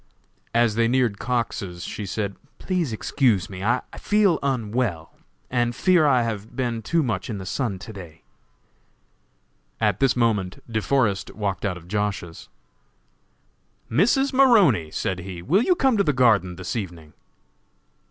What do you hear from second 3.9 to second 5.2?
feel unwell,